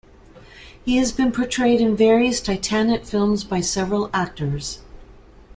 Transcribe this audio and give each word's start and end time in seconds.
He 0.83 0.97
has 0.97 1.11
been 1.11 1.31
portrayed 1.31 1.79
in 1.79 1.95
various 1.95 2.41
"Titanic" 2.41 3.05
films 3.05 3.43
by 3.43 3.61
several 3.61 4.09
actors. 4.11 4.79